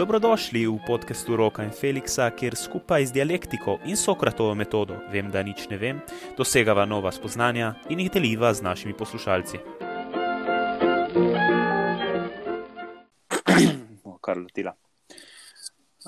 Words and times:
Dobrodošli 0.00 0.64
v 0.64 0.80
podkastu 0.86 1.36
Roka 1.36 1.60
in 1.60 1.76
Felixa, 1.76 2.32
kjer 2.32 2.56
skupaj 2.56 3.12
z 3.12 3.20
dialektiko 3.20 3.84
in 3.84 4.00
Sokratovo 4.00 4.56
metodo, 4.56 4.96
vem, 5.12 5.28
da 5.28 5.44
nič 5.44 5.68
ne 5.68 5.76
vem, 5.76 6.00
dosegava 6.40 6.88
nova 6.88 7.12
spoznanja 7.12 7.76
in 7.92 8.00
jih 8.00 8.08
deliva 8.08 8.48
z 8.56 8.64
našimi 8.64 8.96
poslušalci. 8.96 9.60
Kar 14.24 14.40
lotila. 14.40 14.72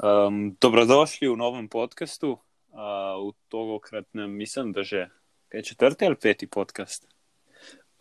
Um, 0.01 0.57
dobrodošli 0.57 1.29
v 1.29 1.37
novem 1.37 1.69
podkastu. 1.69 2.41
Uh, 2.73 3.29
v 3.29 3.37
tokratnem, 3.53 4.33
mislim, 4.33 4.73
da 4.73 4.89
že 4.89 5.13
je 5.53 5.61
četrti 5.63 6.09
ali 6.09 6.17
peti 6.17 6.49
podcast. 6.49 7.05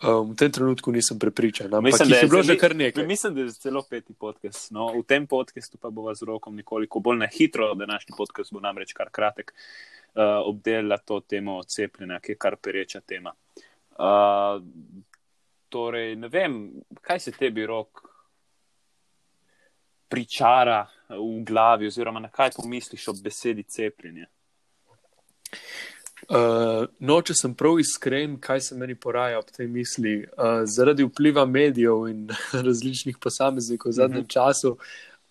Um, 0.02 0.34
v 0.34 0.36
tem 0.36 0.52
trenutku 0.52 0.91
nisem 0.91 1.20
prepričan, 1.20 1.70
ampak 1.70 1.94
mislim, 1.94 2.09
da 2.09 2.16
je 2.18 2.28
bilo 2.28 2.44
že 2.44 2.58
kar 2.58 2.76
nekaj. 2.76 3.05
Mislim, 3.05 3.36
da 3.36 3.42
je 3.42 3.54
celo 3.54 3.84
peti 3.90 4.14
podcast. 4.14 4.72
No, 4.72 4.88
v 4.98 5.04
tem 5.05 5.28
podkastu 5.28 5.78
pa 5.78 5.90
bo 5.90 6.09
z 6.14 6.26
rokom 6.26 6.55
nekoliko 6.55 7.00
bolj 7.00 7.18
na 7.18 7.28
hitro, 7.30 7.76
današnji 7.76 8.16
podcast 8.18 8.54
bo 8.54 8.59
namreč 8.59 8.94
kar 8.98 9.12
kratek, 9.14 9.54
uh, 9.54 10.42
obdelala 10.45 10.98
to 10.98 11.20
temo 11.22 11.62
cepljenja, 11.64 12.20
ki 12.20 12.32
je 12.32 12.38
kar 12.38 12.58
pereča 12.58 13.02
tema. 13.06 13.34
Uh, 13.94 14.64
torej, 15.70 16.16
ne 16.16 16.28
vem, 16.28 16.58
kaj 17.02 17.20
se 17.20 17.31
tebi 17.31 17.66
rok 17.66 18.02
pričara 20.09 20.88
v 21.09 21.44
glavi, 21.45 21.88
oziroma 21.88 22.20
na 22.20 22.30
kaj 22.34 22.58
pomisliš 22.58 23.08
ob 23.08 23.22
besedi 23.22 23.64
cepljenje. 23.64 24.26
Uh, 26.30 26.85
no, 27.02 27.17
če 27.25 27.34
sem 27.35 27.53
prav 27.57 27.80
iskren, 27.81 28.35
kaj 28.41 28.61
se 28.67 28.75
meni 28.77 28.93
poraja 28.95 29.39
ob 29.41 29.49
tej 29.52 29.67
misli, 29.71 30.20
uh, 30.21 30.61
zaradi 30.70 31.05
vpliva 31.07 31.45
medijev 31.49 32.05
in 32.11 32.27
različnih 32.67 33.17
posameznikov 33.17 33.89
v 33.89 33.95
zadnjem 33.97 34.22
mm 34.22 34.25
-hmm. 34.25 34.33
času, 34.33 34.78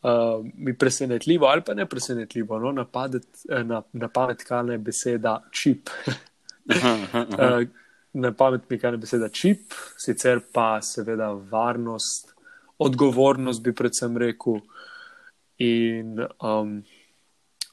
uh, 0.03 0.47
mi 0.55 0.75
presenetljivo 0.75 1.47
ali 1.47 1.63
pa 1.67 1.75
ne 1.75 1.87
presenetljivo, 1.87 2.59
no, 2.59 2.73
napadet, 2.73 3.27
na, 3.65 3.83
na 3.93 4.09
pamet 4.09 4.45
kane 4.45 4.79
beseda 4.79 5.43
čip. 5.53 5.91
uh, 6.67 7.63
na 8.13 8.33
pamet 8.33 8.71
mi 8.71 8.79
kane 8.79 8.97
beseda 8.97 9.29
čip, 9.29 9.73
sicer 9.97 10.41
pa 10.53 10.83
seveda 10.83 11.33
varnost, 11.51 12.35
odgovornost 12.79 13.63
bi 13.63 13.73
predvsem 13.73 14.17
rekel. 14.17 14.61
In 15.59 16.19
um, 16.41 16.83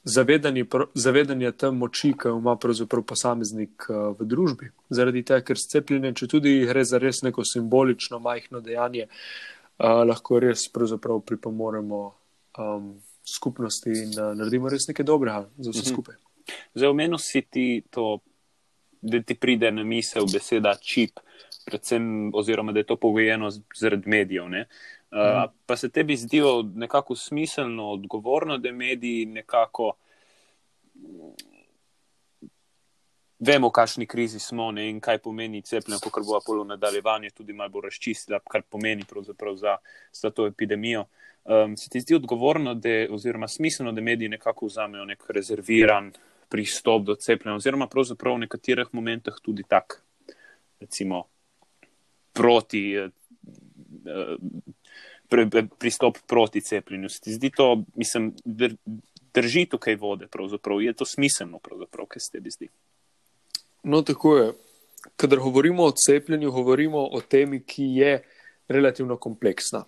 zavedanje, 0.08 0.64
zavedanje 0.94 1.52
te 1.52 1.70
moči, 1.70 2.12
ki 2.18 2.28
jo 2.28 2.38
ima 2.38 2.56
pravzaprav 2.56 3.04
posameznik 3.08 3.88
uh, 3.88 4.12
v 4.18 4.26
družbi. 4.28 4.70
Zaradi 4.90 5.22
tega, 5.26 5.44
ker 5.44 5.60
cepljenje, 5.60 6.14
če 6.22 6.30
tudi 6.34 6.54
gre 6.68 6.84
za 6.88 7.00
res 7.02 7.22
neko 7.26 7.44
simbolično 7.46 8.20
majhno 8.24 8.62
dejanje, 8.64 9.08
uh, 9.08 10.02
lahko 10.08 10.40
res 10.42 10.68
pripomoremo 10.72 12.00
um, 12.58 12.90
skupnosti 13.28 13.92
in 13.92 14.16
uh, 14.16 14.32
naredimo 14.38 14.72
res 14.72 14.88
nekaj 14.88 15.06
dobrega 15.06 15.46
za 15.58 15.70
vse 15.74 15.84
mhm. 15.84 15.92
skupaj. 15.92 16.18
Zdaj, 16.74 16.88
omenil 16.88 17.20
si 17.20 17.44
ti 17.44 17.68
to, 17.90 18.18
da 19.02 19.20
ti 19.22 19.36
pride 19.36 19.70
na 19.72 19.84
misel 19.84 20.24
beseda 20.32 20.72
čip, 20.80 21.20
predvsem, 21.68 22.30
oziroma 22.34 22.72
da 22.72 22.80
je 22.80 22.88
to 22.88 22.96
pogojeno 22.96 23.50
zaradi 23.76 24.08
medijev. 24.08 24.48
Ne? 24.48 24.64
Uh, 25.10 25.50
pa 25.66 25.76
se 25.76 25.88
tebi 25.88 26.16
zdijo 26.16 26.62
nekako 26.74 27.16
smiselno, 27.16 27.90
odgovorno, 27.90 28.58
da 28.58 28.72
mediji 28.72 29.26
nekako 29.26 29.92
vemo, 33.38 33.68
v 33.68 33.72
kakšni 33.72 34.06
krizi 34.06 34.38
smo 34.38 34.72
ne, 34.72 34.88
in 34.90 35.00
kaj 35.00 35.18
pomeni 35.22 35.62
cepljenje, 35.62 36.10
kot 36.10 36.26
bo 36.26 36.36
Apollo 36.36 36.64
nadaljevanje 36.64 37.30
tudi 37.30 37.52
malo 37.52 37.70
bolj 37.70 37.88
razčistila, 37.88 38.40
kar 38.50 38.62
pomeni 38.62 39.04
za, 39.56 39.76
za 40.12 40.30
to 40.30 40.46
epidemijo. 40.46 41.04
Um, 41.44 41.76
se 41.76 41.88
ti 41.88 42.00
zdi 42.00 42.14
odgovorno, 42.14 42.74
da, 42.74 43.06
oziroma 43.10 43.48
smiselno, 43.48 43.92
da 43.92 44.00
mediji 44.00 44.28
nekako 44.28 44.66
vzamejo 44.66 45.04
nek 45.04 45.24
rezerviran 45.28 46.12
pristop 46.48 47.04
do 47.04 47.14
cepljenja, 47.14 47.56
oziroma 47.56 47.86
pravzaprav 47.86 48.34
v 48.34 48.44
nekaterih 48.44 48.88
momentih 48.92 49.34
tudi 49.42 49.62
tak, 49.68 50.02
recimo, 50.80 51.24
proti. 52.32 52.96
Uh, 55.32 55.68
pristop 55.78 56.18
proti 56.26 56.60
cepljenju. 56.60 57.08
Se 57.08 57.20
ti 57.20 57.32
zdi 57.32 57.50
to, 57.50 57.84
mislim, 57.94 58.34
drži 59.34 59.66
tukaj 59.66 59.96
vode, 59.96 60.26
pravzaprav 60.26 60.82
je 60.82 60.92
to 60.92 61.04
smiselno, 61.04 61.58
kaj 61.58 62.20
se 62.20 62.32
tebi 62.32 62.50
zdi? 62.50 62.68
No, 63.82 64.02
tako 64.02 64.36
je. 64.36 64.52
Kadar 65.16 65.38
govorimo 65.38 65.84
o 65.84 65.92
cepljenju, 65.92 66.50
govorimo 66.50 67.04
o 67.12 67.20
temi, 67.20 67.60
ki 67.62 67.84
je 67.84 68.22
relativno 68.68 69.16
kompleksna. 69.16 69.84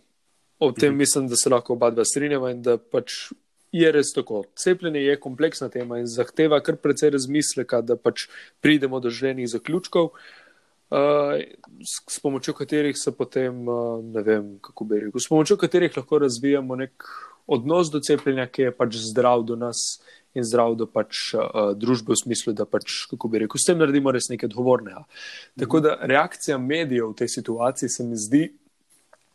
O 0.58 0.72
tem 0.72 0.90
mhm. 0.90 0.98
mislim, 0.98 1.28
da 1.28 1.36
se 1.36 1.50
lahko 1.50 1.72
oba 1.72 1.90
dva 1.90 2.04
strinjava 2.04 2.50
in 2.50 2.62
da 2.62 2.76
pač 2.78 3.32
je 3.72 3.92
res 3.92 4.12
tako. 4.14 4.44
Cepljenje 4.58 5.00
je 5.00 5.20
kompleksna 5.20 5.68
tema 5.68 5.98
in 5.98 6.06
zahteva 6.06 6.60
kar 6.60 6.76
precej 6.76 7.10
razmisleka, 7.16 7.80
da 7.80 7.96
pač 7.96 8.28
pridemo 8.60 9.00
do 9.00 9.10
željenih 9.10 9.48
zaključkov. 9.48 10.04
Uh, 10.04 10.39
s, 10.90 12.14
s 12.16 12.20
pomočjo 12.20 12.54
katerih 12.54 12.96
se 12.98 13.12
potem, 13.16 13.68
uh, 13.68 14.04
ne 14.04 14.22
vem, 14.22 14.46
kako 14.62 14.84
bi 14.84 15.00
rekel, 15.00 15.20
s 15.20 15.28
pomočjo 15.30 15.56
katerih 15.56 15.96
lahko 15.96 16.18
razvijamo 16.18 16.76
nek 16.76 17.06
odnos 17.46 17.90
do 17.90 18.00
cepljenja, 18.00 18.46
ki 18.46 18.68
je 18.68 18.72
pač 18.74 18.96
zdrav 19.10 19.44
do 19.46 19.56
nas 19.56 20.00
in 20.34 20.46
zdrav 20.46 20.74
do 20.78 20.86
pač 20.86 21.32
uh, 21.34 21.72
družbe, 21.78 22.14
v 22.14 22.22
smislu, 22.24 22.54
da 22.58 22.66
pač, 22.66 23.04
kako 23.10 23.30
bi 23.30 23.44
rekel, 23.44 23.58
s 23.58 23.70
tem 23.70 23.78
naredimo 23.78 24.12
res 24.14 24.30
nekaj 24.30 24.50
odgovornega. 24.50 25.04
Mhm. 25.06 25.62
Tako 25.64 25.80
da 25.86 25.96
reakcija 26.02 26.58
medijev 26.58 27.12
v 27.12 27.18
tej 27.22 27.34
situaciji 27.38 27.88
se 27.88 28.06
mi 28.06 28.18
zdi 28.18 28.44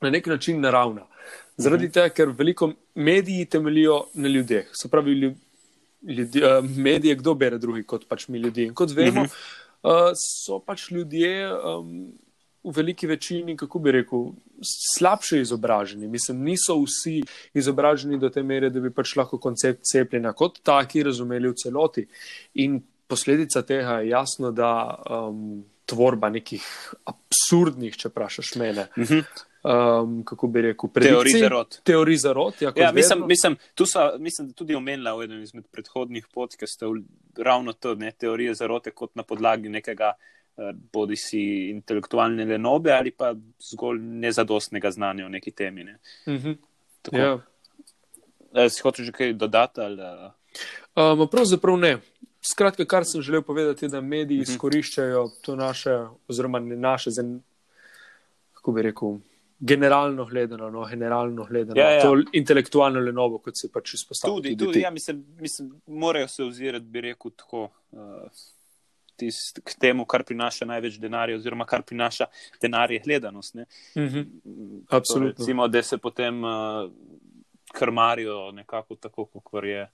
na 0.03 0.11
nek 0.11 0.27
način 0.27 0.59
naravna. 0.61 1.07
Zaradi 1.57 1.87
tega, 1.87 2.11
ker 2.11 2.35
veliko 2.35 2.73
mediji 2.95 3.45
temeljijo 3.47 4.05
na 4.19 4.27
ljudeh. 4.27 4.67
Se 4.75 4.91
pravi, 4.91 5.15
ljudi, 6.03 6.43
uh, 6.43 6.59
medije, 6.77 7.15
kdo 7.15 7.33
bere 7.33 7.57
drugi 7.57 7.83
kot 7.83 8.07
pač 8.07 8.27
mi 8.27 8.43
ljudje. 8.43 8.67
In 8.67 8.73
kot 8.75 8.91
vemo, 8.91 9.23
uh 9.23 9.27
-huh. 9.27 9.63
Eh, 9.85 10.11
so 10.17 10.59
pač 10.65 10.87
ljudje 10.91 11.45
um, 11.53 11.89
v 12.65 12.73
veliki 12.73 13.07
večini, 13.07 13.53
kako 13.57 13.79
bi 13.79 13.91
rekel, 13.99 14.31
slabše 14.65 15.43
izobraženi. 15.43 16.07
Mislim, 16.09 16.41
niso 16.47 16.79
vsi 16.81 17.19
izobraženi 17.53 18.17
do 18.19 18.31
te 18.33 18.43
mere, 18.43 18.71
da 18.73 18.81
bi 18.81 18.89
pač 18.93 19.13
lahko 19.19 19.37
koncept 19.41 19.85
cepljenja 19.85 20.33
kot 20.33 20.57
taki 20.65 21.03
razumeli 21.05 21.51
v 21.51 21.59
celoti. 21.61 22.05
In 22.65 22.79
posledica 23.07 23.61
tega 23.61 23.99
je 24.01 24.09
jasno, 24.09 24.49
da 24.51 24.71
um, 25.05 25.61
tvorba 25.85 26.31
nekih 26.33 26.65
absurdnih, 27.05 27.93
če 27.93 28.09
vprašaš 28.09 28.55
mene. 28.57 28.87
Uh 28.97 29.03
-huh. 29.03 29.45
Um, 29.65 30.23
kako 30.25 30.47
bi 30.47 30.61
rekel, 30.61 30.89
teorij 30.93 31.39
za 31.39 31.47
rod. 31.49 31.79
Teorij 31.83 32.17
za 32.17 32.33
rod 32.33 32.53
ja, 32.61 32.71
ja, 32.75 32.91
mislim, 32.91 33.23
mislim, 33.27 33.55
tu 33.75 33.85
so 33.85 33.99
mislim, 34.19 34.51
tudi 34.53 34.75
omenila 34.75 35.15
v 35.17 35.25
enem 35.25 35.41
izmed 35.41 35.65
predhodnih 35.71 36.27
podkastov 36.33 36.93
ravno 37.37 37.73
to, 37.73 37.95
ne, 37.95 38.11
teorije 38.11 38.53
za 38.53 38.67
rod, 38.67 38.85
kot 38.93 39.15
na 39.15 39.23
podlagi 39.23 39.69
nekega 39.69 40.11
uh, 40.13 40.69
bodi 40.93 41.17
si 41.17 41.41
intelektualne 41.71 42.45
lenobe 42.45 42.93
ali 42.93 43.11
pa 43.11 43.33
zgolj 43.71 43.99
nezadostnega 43.99 44.91
znanja 44.91 45.25
o 45.25 45.29
neki 45.29 45.51
temi. 45.51 45.83
Ne. 45.83 45.97
Uh 46.25 46.33
-huh. 46.33 46.57
ja. 47.11 47.39
e, 48.53 48.69
si 48.69 48.81
hočeš 48.81 49.09
kaj 49.11 49.33
dodati? 49.33 49.81
Ali, 49.81 50.01
um, 50.95 51.27
pravzaprav 51.31 51.77
ne. 51.77 51.97
Skratka, 52.41 52.85
kar 52.85 53.05
sem 53.05 53.21
želel 53.21 53.41
povedati, 53.41 53.85
je, 53.85 53.89
da 53.89 54.01
mediji 54.01 54.37
uh 54.37 54.41
mhm. 54.41 54.51
-huh. 54.51 54.53
izkoriščajo 54.53 55.29
to 55.41 55.55
naše, 55.55 56.05
oziroma 56.27 56.59
naše, 56.59 57.09
kako 58.53 58.71
bi 58.71 58.81
rekel 58.81 59.17
generalno 59.59 60.25
gledano, 60.25 60.69
no, 60.69 60.85
generalno 60.85 61.45
gledano, 61.45 61.81
ja, 61.81 61.91
ja. 61.91 62.01
to 62.01 62.21
intelektualno 62.33 62.99
lenovo, 62.99 63.39
kot 63.39 63.57
se 63.57 63.71
pač 63.71 63.93
izpostavlja. 63.93 64.35
Tudi, 64.35 64.57
tudi, 64.57 64.65
tudi 64.65 64.81
ja, 64.81 64.91
mislim, 64.91 65.25
mislim, 65.39 65.71
morajo 65.87 66.27
se 66.27 66.43
ozirati, 66.43 66.85
bi 66.85 67.01
rekel, 67.01 67.31
tako. 67.31 67.69
Uh, 67.91 68.43
Tist, 69.15 69.61
k 69.63 69.77
temu, 69.79 70.03
kar 70.03 70.25
prinaša 70.27 70.65
največ 70.67 70.97
denarja, 70.99 71.37
oziroma 71.37 71.63
kar 71.63 71.85
prinaša 71.87 72.25
denar, 72.59 72.91
je 72.91 72.99
gledanost. 72.99 73.55
Mm 73.55 73.61
-hmm. 73.95 74.25
Absolutno. 74.89 75.31
To, 75.33 75.39
recimo, 75.39 75.67
da 75.67 75.83
se 75.83 75.97
potem 75.97 76.43
uh, 76.43 76.91
krmarijo 77.73 78.51
nekako 78.51 78.95
tako, 78.95 79.25
kot 79.25 79.63
je, 79.63 79.87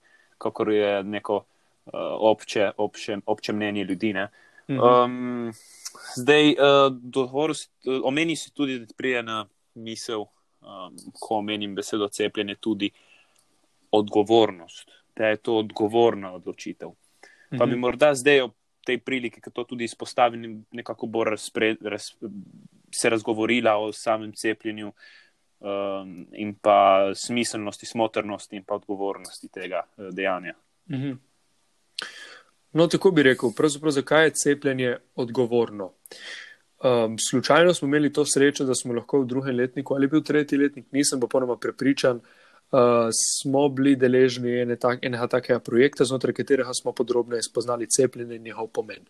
je 0.71 1.03
neko 1.03 1.35
uh, 1.35 1.91
obče, 2.19 2.71
obče, 2.77 3.17
obče 3.25 3.53
mnenje 3.53 3.83
ljudi. 3.83 4.13
Mm 4.13 4.27
-hmm. 4.67 5.05
um, 5.05 5.53
Zdaj, 6.15 6.49
uh, 6.49 8.03
omeni 8.03 8.35
si 8.35 8.53
tudi, 8.53 8.79
da 8.79 8.93
prije 8.97 9.23
na 9.23 9.45
misel, 9.73 10.25
um, 10.61 10.95
ko 11.19 11.35
omenim 11.35 11.75
besedo 11.75 12.07
cepljenje, 12.07 12.55
tudi 12.55 12.91
odgovornost, 13.91 14.91
da 15.15 15.27
je 15.27 15.37
to 15.37 15.57
odgovorna 15.57 16.33
odločitev. 16.33 16.89
-hmm. 17.51 17.57
Pa 17.57 17.65
bi 17.65 17.71
mhm. 17.71 17.79
morda 17.79 18.13
zdaj 18.15 18.41
ob 18.41 18.51
tej 18.85 18.97
priliki, 18.97 19.41
ki 19.41 19.51
to 19.53 19.63
tudi 19.63 19.85
izpostavim, 19.85 20.65
nekako 20.71 21.05
bolj 21.05 21.29
razpre, 21.29 21.75
raz, 21.81 22.11
se 22.91 23.09
razgovorila 23.09 23.75
o 23.77 23.91
samem 23.93 24.33
cepljenju 24.33 24.91
um, 25.59 26.27
in 26.33 26.55
pa 26.61 27.11
smiselnosti, 27.15 27.85
smotrnosti 27.85 28.55
in 28.55 28.63
pa 28.63 28.75
odgovornosti 28.75 29.49
tega 29.53 29.83
uh, 29.97 30.07
dejanja. 30.09 30.53
-hmm. 30.89 31.17
No, 32.73 32.87
tako 32.87 33.11
bi 33.11 33.23
rekel, 33.23 33.51
pravzaprav 33.57 33.91
zakaj 33.91 34.25
je 34.25 34.33
cepljenje 34.33 34.97
odgovorno. 35.15 35.91
Um, 36.83 37.17
slučajno 37.29 37.73
smo 37.73 37.87
imeli 37.87 38.13
to 38.13 38.25
srečo, 38.25 38.65
da 38.65 38.75
smo 38.75 38.93
lahko 38.93 39.19
v 39.21 39.25
drugem 39.25 39.55
letniku 39.55 39.93
ali 39.93 40.07
bil 40.07 40.23
tretji 40.23 40.57
letnik, 40.57 40.85
nisem 40.91 41.19
pa 41.19 41.27
ponoma 41.27 41.55
prepričan, 41.55 42.17
uh, 42.17 43.09
smo 43.41 43.69
bili 43.69 43.95
deležni 43.95 44.61
ene 44.61 44.75
tak, 44.75 44.99
enega 45.05 45.27
takega 45.27 45.59
projekta, 45.59 46.05
znotraj 46.05 46.33
katerega 46.33 46.73
smo 46.73 46.91
podrobno 46.91 47.37
spoznali 47.41 47.87
cepljenje 47.89 48.35
in 48.35 48.43
njegov 48.43 48.67
pomen. 48.67 49.05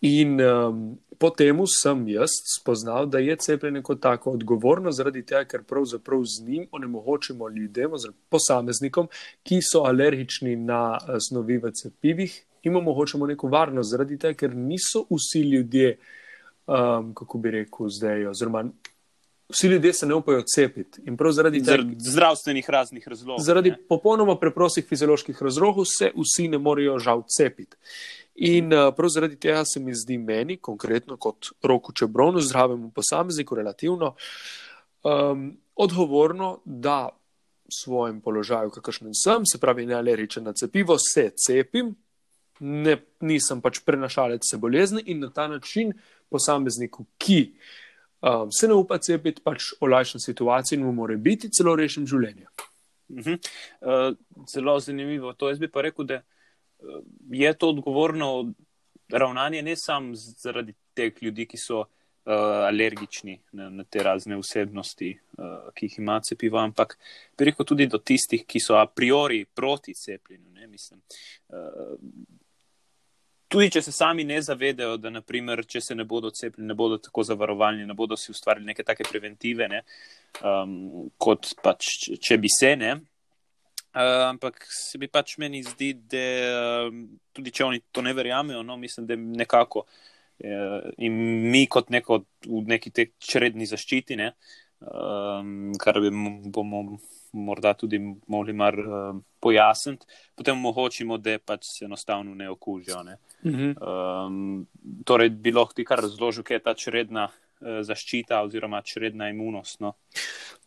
In 0.00 0.40
um, 0.40 0.98
potem 1.18 1.62
sem 1.82 2.08
jaz 2.08 2.30
spoznal, 2.60 3.06
da 3.06 3.18
je 3.18 3.36
cepljenje 3.36 3.82
kot 3.82 4.02
tako 4.02 4.30
odgovorno, 4.30 4.92
zaradi 4.92 5.22
tega, 5.22 5.44
ker 5.44 5.62
pravzaprav 5.62 6.24
z 6.24 6.44
njim 6.48 6.66
onemogočimo 6.72 7.48
ljudem, 7.48 7.92
oziroma 7.92 8.18
posameznikom, 8.28 9.08
ki 9.42 9.62
so 9.62 9.86
alergični 9.86 10.56
na 10.56 10.98
uh, 10.98 11.16
snovi 11.28 11.62
v 11.62 11.70
cepivih, 11.70 12.36
jim 12.62 12.76
omogočamo 12.76 13.26
neko 13.26 13.48
varnost, 13.48 13.90
zaradi 13.90 14.18
tega, 14.18 14.34
ker 14.34 14.54
niso 14.56 15.06
vsi 15.10 15.46
ljudje, 15.54 15.98
um, 16.66 17.14
kako 17.14 17.38
bi 17.38 17.50
rekel, 17.50 17.88
zdaj, 17.88 18.26
oziroma 18.26 18.64
vsi 19.48 19.66
ljudje 19.66 19.92
se 19.92 20.06
ne 20.06 20.14
upajo 20.14 20.42
cepiti. 20.42 21.00
In 21.06 21.16
prav 21.16 21.32
zaradi 21.32 21.58
tega, 21.58 21.70
Zaradi 21.70 21.96
zdravstvenih 21.98 22.70
raznih 22.70 23.08
razlogov. 23.08 23.44
zaradi 23.44 23.70
ne. 23.70 23.78
popolnoma 23.88 24.38
preprostih 24.38 24.86
fizioloških 24.86 25.42
razlogov, 25.42 25.84
se 25.98 26.10
vsi 26.16 26.48
ne 26.48 26.58
morejo 26.58 26.98
žal 26.98 27.22
cepiti. 27.28 27.76
In 28.34 28.72
uh, 28.72 28.94
prav 28.96 29.08
zaradi 29.08 29.36
tega 29.36 29.64
se 29.64 29.80
mi 29.80 29.94
zdi 29.94 30.18
meni, 30.18 30.56
konkretno 30.56 31.16
kot 31.16 31.46
roku 31.62 31.92
čebronu, 31.92 32.40
zdravemu 32.40 32.90
posamezniku, 32.90 33.54
relativno 33.54 34.14
um, 35.02 35.56
odgovorno, 35.76 36.60
da 36.64 37.08
v 37.66 37.74
svojem 37.82 38.20
položaju, 38.20 38.70
kakršnem 38.70 39.14
sem, 39.14 39.46
se 39.46 39.58
pravi, 39.58 39.86
ne 39.86 39.94
alergičen 39.94 40.44
na 40.44 40.52
cepivo, 40.52 40.98
se 40.98 41.30
cepim, 41.46 41.94
ne, 42.60 42.96
nisem 43.20 43.60
pač 43.60 43.80
prenašalec 43.84 44.46
se 44.50 44.56
bolezni 44.56 45.02
in 45.06 45.20
na 45.20 45.30
ta 45.30 45.48
način 45.48 45.92
posamezniku, 46.30 47.06
ki 47.18 47.40
um, 48.20 48.52
se 48.52 48.68
ne 48.68 48.74
upa 48.74 48.98
cepiti, 48.98 49.42
pač 49.44 49.72
olajšam 49.80 50.20
situacijo 50.20 50.78
in 50.78 50.86
mu 50.86 50.92
more 50.92 51.16
biti 51.16 51.50
celo 51.52 51.76
rešim 51.76 52.06
življenje. 52.06 52.46
Mhm. 53.10 53.34
Uh, 53.80 54.14
zelo 54.50 54.78
zanimivo. 54.80 55.32
To 55.32 55.48
jaz 55.48 55.58
bi 55.62 55.70
pa 55.70 55.84
rekel, 55.86 56.06
da 56.06 56.22
uh, 56.22 57.02
je 57.30 57.52
to 57.54 57.70
odgovorno 57.70 58.52
ravnanje 59.08 59.62
ne 59.62 59.76
samo 59.76 60.14
zaradi 60.14 60.74
teh 60.94 61.22
ljudi, 61.22 61.46
ki 61.46 61.58
so 61.60 61.84
uh, 62.26 62.32
alergični 62.66 63.38
na, 63.52 63.68
na 63.70 63.84
te 63.84 64.02
razne 64.02 64.38
vsebnosti, 64.40 65.12
uh, 65.38 65.70
ki 65.74 65.86
jih 65.86 65.98
ima 66.02 66.18
cepivo, 66.20 66.58
ampak 66.58 66.98
rekel 67.38 67.66
tudi 67.66 67.86
do 67.86 67.98
tistih, 67.98 68.42
ki 68.46 68.60
so 68.60 68.80
a 68.80 68.86
priori 68.86 69.44
proti 69.44 69.94
cepljenju. 69.94 70.50
Ne, 70.50 70.66
mislim, 70.66 71.00
uh, 71.48 71.94
Tudi, 73.48 73.68
če 73.76 73.82
se 73.86 73.92
sami 73.94 74.24
ne 74.26 74.40
zavedajo, 74.42 74.96
da 74.98 75.10
naprimer, 75.14 75.62
če 75.70 75.80
se 75.80 75.94
ne 75.94 76.04
bodo 76.08 76.32
cepili, 76.34 76.66
ne 76.66 76.74
bodo 76.74 76.98
tako 76.98 77.22
zavarovalni, 77.28 77.84
ne 77.86 77.94
bodo 77.94 78.18
si 78.18 78.32
ustvarili 78.32 78.66
neke 78.66 78.82
take 78.82 79.06
preventive, 79.06 79.68
ne, 79.70 79.84
um, 80.42 80.72
kot 81.22 81.52
pač, 81.62 81.92
če 82.18 82.40
bi 82.42 82.50
se 82.50 82.72
ne. 82.80 82.96
Uh, 83.96 84.26
ampak 84.26 84.58
se 84.68 84.98
bi 85.00 85.06
pač 85.08 85.36
meni 85.40 85.62
zdi, 85.64 85.92
da 86.10 86.24
um, 86.88 87.06
tudi 87.32 87.54
če 87.54 87.68
oni 87.68 87.84
to 87.94 88.02
ne 88.04 88.12
verjamejo, 88.18 88.64
no, 88.66 88.76
mislim, 88.76 89.06
da 89.08 89.16
nekako 89.16 89.86
uh, 89.86 90.90
in 90.98 91.22
mi 91.46 91.62
kot 91.70 91.94
neko 91.94 92.24
v 92.50 92.64
neki 92.74 92.92
te 92.92 93.06
čredni 93.22 93.70
zaščiti, 93.70 94.18
ne, 94.18 94.32
um, 94.80 95.72
kar 95.78 96.00
bi 96.00 96.10
bomo 96.44 96.98
morda 97.32 97.74
tudi 97.74 98.00
mogli 98.26 98.52
mar 98.52 98.78
uh, 98.78 99.16
pojasniti, 99.40 100.06
potem 100.34 100.56
omogočimo, 100.56 101.18
da 101.18 101.38
pač 101.38 101.68
se 101.78 101.84
enostavno 101.84 102.34
ne 102.34 102.50
okužijo. 102.50 103.02
Ne. 103.02 103.18
Mhm. 103.44 103.72
Um, 103.80 104.66
torej, 105.04 105.30
bi 105.30 105.52
lahko 105.52 105.76
ti 105.76 105.84
kar 105.84 106.00
razložil, 106.00 106.44
kaj 106.44 106.56
je 106.56 106.62
ta 106.64 106.74
čredna 106.74 107.28
uh, 107.28 107.82
zaščita 107.84 108.40
oziroma 108.46 108.82
čredna 108.82 109.28
imunost. 109.30 109.80
No? 109.80 109.94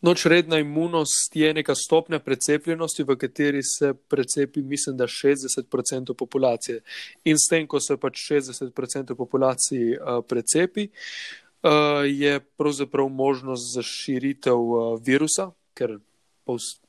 No, 0.01 0.13
čredna 0.15 0.59
imunost 0.61 1.35
je 1.35 1.53
neka 1.53 1.75
stopnja 1.75 2.19
precepljenosti, 2.23 3.03
v 3.03 3.17
kateri 3.19 3.63
se 3.63 3.93
precepi, 3.93 4.61
mislim, 4.61 4.97
da 4.97 5.07
60% 5.07 6.13
populacije. 6.13 6.79
In 7.25 7.35
s 7.37 7.49
tem, 7.49 7.67
ko 7.67 7.81
se 7.83 7.97
pač 7.97 8.21
60% 8.31 9.15
populacije 9.15 9.97
uh, 9.97 10.21
precepi, 10.27 10.87
uh, 10.87 11.48
je 12.05 12.39
pravzaprav 12.39 13.09
možnost 13.09 13.73
za 13.73 13.81
širitev 13.81 14.55
uh, 14.57 14.99
virusa, 15.01 15.51
ker 15.73 15.99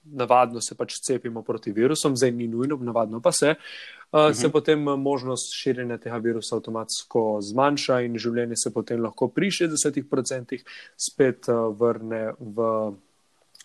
navadno 0.05 0.61
se 0.61 0.75
pač 0.75 1.01
cepimo 1.01 1.43
proti 1.43 1.73
virusom, 1.73 2.17
zdaj 2.17 2.31
ni 2.31 2.49
nujno, 2.49 2.77
navadno 2.77 3.21
pa 3.21 3.33
se. 3.33 3.55
Uh, 4.13 4.33
se 4.33 4.47
Mhm. 4.47 4.53
potem 4.53 4.89
uh, 4.89 4.99
možnost 4.99 5.53
širjenja 5.55 5.99
tega 5.99 6.17
virusa 6.17 6.57
avtomatsko 6.57 7.39
zmanjša, 7.43 8.01
in 8.01 8.19
življenje 8.19 8.57
se 8.57 8.71
potem 8.71 9.03
lahko 9.03 9.29
pri 9.29 9.51
60% 9.51 10.65
spet 10.97 11.49
uh, 11.49 11.55
vrne 11.71 12.33
v 12.39 12.93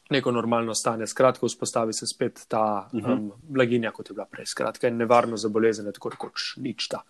neko 0.10 0.32
normalno 0.32 0.74
stanje. 0.76 1.08
Skratka, 1.08 1.46
vzpostavi 1.48 1.94
se 1.94 2.08
spet 2.08 2.46
ta 2.48 2.90
Mhm. 2.94 3.12
um, 3.12 3.32
blaginja, 3.44 3.92
kot 3.92 4.10
je 4.10 4.14
bila 4.14 4.26
prej. 4.26 4.46
Skratka, 4.46 4.88
je 4.88 4.94
nevarno 4.94 5.38
za 5.38 5.50
bolezen, 5.50 5.86
tako 5.86 6.10
rekoč 6.10 6.58
nič 6.58 6.88
ta. 6.88 7.02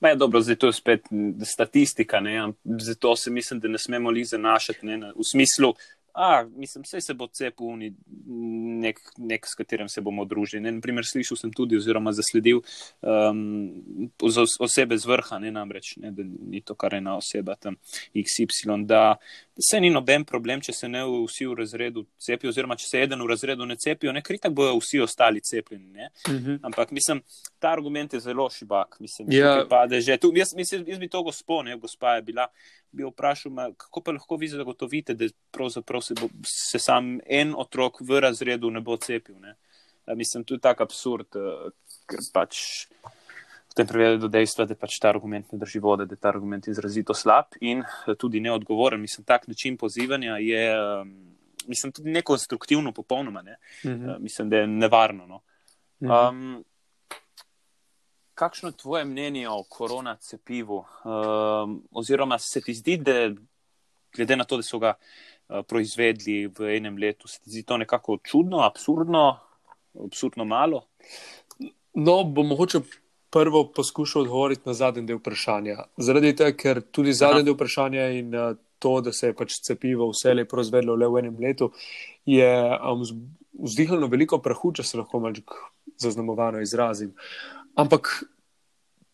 Ma 0.00 0.08
je 0.08 0.16
dobro, 0.16 0.40
zdaj 0.40 0.56
to 0.56 0.66
je 0.66 0.72
spet 0.72 1.00
statistika, 1.44 2.20
ne? 2.20 2.52
zato 2.64 3.16
se 3.16 3.30
mislim, 3.30 3.60
da 3.60 3.68
ne 3.68 3.78
smemo 3.78 4.10
li 4.10 4.24
zanašati 4.24 4.86
ne? 4.86 5.12
v 5.16 5.24
smislu. 5.30 5.74
A, 6.18 6.44
mislim, 6.56 6.82
vse 6.82 7.00
se 7.00 7.14
bo 7.14 7.26
cepil 7.28 7.66
uni- 7.66 7.92
nek, 8.80 8.96
nek, 9.18 9.44
s 9.46 9.54
katerim 9.54 9.88
se 9.88 10.00
bomo 10.00 10.24
družili. 10.24 10.62
Ne, 10.62 10.72
naprimer, 10.72 11.04
slišal 11.04 11.36
sem 11.36 11.52
tudi, 11.52 11.76
oziroma 11.76 12.12
zasledil 12.16 12.62
um, 13.04 14.10
osebe 14.58 14.96
z 14.98 15.04
vrha, 15.06 15.38
ne 15.38 15.50
namreč, 15.52 15.96
ne, 15.96 16.10
da 16.10 16.22
ni 16.24 16.60
to 16.60 16.74
kar 16.74 16.94
ena 16.94 17.16
oseba 17.16 17.54
tam 17.54 17.76
XY, 18.14 18.86
da, 18.86 19.16
se 19.60 19.80
ni 19.80 19.90
noben 19.90 20.24
problem, 20.24 20.60
če 20.60 20.72
se 20.72 20.88
ne 20.88 21.02
vsi 21.04 21.46
v 21.46 21.54
razredu 21.54 22.06
cepijo, 22.18 22.50
oziroma 22.50 22.76
če 22.76 22.86
se 22.86 23.02
eden 23.02 23.20
v 23.20 23.28
razredu 23.28 23.66
ne 23.66 23.76
cepijo, 23.76 24.12
ne 24.12 24.22
kritak 24.22 24.52
bojo 24.52 24.76
vsi 24.78 25.00
ostali 25.00 25.40
cepljeni. 25.40 25.86
Ne. 25.92 26.10
Mhm. 26.28 26.56
Ampak 26.62 26.90
mislim, 26.90 27.20
ta 27.58 27.72
argument 27.72 28.12
je 28.12 28.20
zelo 28.20 28.48
šibak. 28.50 28.96
Mislim, 29.00 29.28
Ja. 29.32 29.54
tukaj 29.54 29.68
pade 29.68 30.00
že 30.00 30.16
tu. 30.16 30.32
Jaz, 30.34 30.54
mislim, 30.54 30.84
jaz 30.86 30.98
bi 30.98 31.08
to 31.08 31.22
gospo, 31.22 31.62
ne, 31.62 31.76
gospa 31.76 32.14
je 32.16 32.22
bila, 32.22 32.48
bi 32.96 33.04
vprašal, 33.06 33.52
ma, 33.52 33.68
kako 33.76 34.02
pa 34.02 34.14
lahko 34.16 34.38
vi 34.40 34.48
zagotovite, 34.48 35.14
da 35.14 35.28
se, 35.28 36.14
bo, 36.20 36.28
se 36.46 36.78
sam 36.78 37.18
en 37.26 37.54
otrok 37.56 38.00
v 38.00 38.20
razredu 38.24 38.70
ne 38.70 38.80
bo 38.80 38.96
cepil. 38.96 39.38
Ne. 39.40 39.56
Ja, 40.06 40.14
mislim, 40.14 40.44
to 40.44 40.54
je 40.54 40.62
tak 40.62 40.80
absurd, 40.80 41.36
eh, 41.36 41.70
ker 42.06 42.22
pač 42.32 42.86
v 43.66 43.76
tem 43.76 43.88
privede 43.88 44.20
do 44.22 44.30
dejstva, 44.32 44.64
da 44.66 44.76
pač 44.78 44.98
ta 45.02 45.10
argument 45.12 45.50
ne 45.52 45.58
drži 45.60 45.82
vode, 45.82 46.06
da 46.06 46.16
je 46.16 46.22
ta 46.22 46.30
argument 46.32 46.68
izrazito 46.70 47.14
slab 47.14 47.58
in 47.60 47.82
eh, 47.82 48.14
tudi 48.18 48.40
neodgovoren. 48.40 49.00
Mislim, 49.00 49.26
tak 49.26 49.48
način 49.48 49.76
pozivanja 49.76 50.38
je, 50.42 50.62
eh, 50.70 51.04
mislim, 51.66 51.92
tudi 51.92 52.14
nekonstruktivno 52.14 52.92
popolnoma. 52.92 53.42
Ne. 53.42 53.58
Mhm. 53.84 54.22
Mislim, 54.22 54.50
da 54.50 54.64
je 54.64 54.66
nevarno. 54.66 55.26
No. 55.26 55.42
Mhm. 56.00 56.12
Um, 56.12 56.64
kakšno 58.36 58.68
je 58.68 58.76
tvoje 58.76 59.04
mnenje 59.04 59.48
o 59.48 59.62
korona 59.68 60.16
cepivu? 60.20 60.84
Um, 61.04 61.80
oziroma, 61.90 62.38
se 62.38 62.60
ti 62.60 62.74
zdi, 62.74 62.96
da 63.00 63.30
glede 64.16 64.36
na 64.36 64.44
to, 64.44 64.60
da 64.60 64.66
so 64.66 64.78
ga 64.82 64.92
uh, 64.96 65.62
proizvedli 65.64 66.46
v 66.52 66.76
enem 66.76 66.98
letu, 67.00 67.28
se 67.28 67.40
ti 67.40 67.50
zdi 67.50 67.64
to 67.64 67.80
nekako 67.80 68.18
čudno, 68.24 68.60
absurdno, 68.66 69.24
absurdno 70.04 70.44
malo? 70.44 70.84
No, 71.94 72.22
bom 72.24 72.52
mogoče 72.52 72.80
prvo 73.32 73.64
poskušal 73.72 74.22
odgovoriti 74.22 74.68
na 74.68 74.74
zadnji 74.76 75.06
del 75.08 75.18
vprašanja. 75.18 75.88
Zaradi 75.96 76.34
tega, 76.36 76.52
ker 76.56 76.82
tudi 76.92 77.16
zadnji 77.16 77.48
del 77.48 77.56
vprašanja 77.56 78.10
in 78.20 78.36
uh, 78.36 78.52
to, 78.78 79.00
da 79.00 79.12
se 79.16 79.32
je 79.32 79.36
pač 79.36 79.56
cepivo 79.64 80.10
vse 80.12 80.34
lepo 80.36 80.56
proizvedlo 80.56 80.94
le 80.94 81.08
v 81.08 81.24
enem 81.24 81.40
letu, 81.40 81.70
je 82.28 82.52
um, 82.76 83.04
z- 83.04 83.16
vzdihnilo 83.56 84.12
veliko 84.12 84.38
prahu, 84.44 84.74
če 84.76 84.84
se 84.84 85.00
lahko 85.00 85.20
malček 85.24 85.56
zaznamovano 85.96 86.60
izrazim. 86.60 87.14
Ampak 87.76 88.24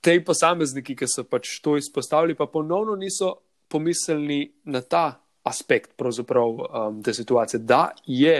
te 0.03 0.17
posamezniki, 0.25 0.97
ki 0.99 1.09
so 1.11 1.25
pač 1.27 1.59
to 1.63 1.77
izpostavili, 1.79 2.35
pa 2.39 2.47
ponovno 2.47 2.97
niso 2.99 3.35
pomislili 3.71 4.53
na 4.65 4.83
ta 4.83 5.23
aspekt 5.43 5.95
um, 5.99 7.03
te 7.03 7.15
situacije, 7.15 7.61
da 7.61 7.91
je 8.07 8.37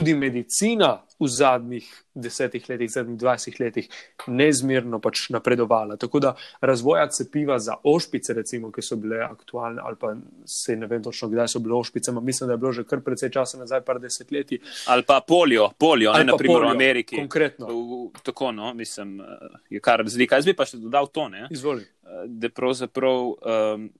tudi 0.00 0.14
medicina 0.14 1.02
v 1.20 1.28
zadnjih 1.28 1.88
desetih 2.14 2.64
letih, 2.68 2.90
zadnjih 2.90 3.18
dvajsetih 3.20 3.60
letih 3.60 3.88
neizmerno 4.26 4.98
pač 5.00 5.26
napredovala. 5.34 5.98
Tako 6.00 6.20
da 6.24 6.32
razvoja 6.64 7.04
cepiva 7.12 7.58
za 7.60 7.76
ošpice, 7.84 8.34
recimo, 8.34 8.70
ki 8.72 8.82
so 8.82 8.96
bile 8.96 9.20
aktualne, 9.26 9.82
ali 9.84 10.00
pa 10.00 10.14
se 10.48 10.76
ne 10.76 10.88
vem 10.88 11.02
točno, 11.04 11.28
kdaj 11.28 11.52
so 11.52 11.60
bile 11.60 11.76
ošpice, 11.76 12.10
ampak 12.10 12.24
mislim, 12.24 12.48
da 12.48 12.56
je 12.56 12.62
bilo 12.64 12.72
že 12.72 12.86
kar 12.88 13.04
precej 13.04 13.30
časa 13.36 13.60
nazaj, 13.60 13.84
par 13.84 14.00
desetletij. 14.00 14.62
Ali 14.88 15.04
pa 15.06 15.20
polio, 15.20 15.70
polio 15.78 16.12
ne 16.12 16.18
Ali 16.18 16.26
pa 16.26 16.32
naprimer 16.32 16.56
polio, 16.56 16.68
v 16.68 16.74
Ameriki. 16.74 17.16
Konkretno. 17.20 17.68
V, 17.68 18.02
v, 18.16 18.24
tako, 18.24 18.52
no, 18.56 18.74
mislim, 18.74 19.20
eh, 19.20 19.60
je 19.76 19.80
kar 19.80 20.00
razlika. 20.00 20.40
Jaz 20.40 20.48
bi 20.48 20.56
pa 20.56 20.64
še 20.64 20.80
dodal 20.80 21.12
to, 21.12 21.28
ne, 21.28 21.46
Izvoli. 21.52 21.84
eh, 21.84 22.24
da 22.26 22.48
pravzaprav 22.48 23.34
um, 23.36 23.90